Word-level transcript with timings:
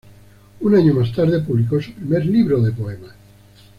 Un 0.61 0.73
año 0.73 0.95
más 0.95 1.13
tarde 1.13 1.41
publicó 1.43 1.79
su 1.79 1.93
primer 1.93 2.25
libro 2.25 2.59
de 2.59 2.71
poemas. 2.71 3.13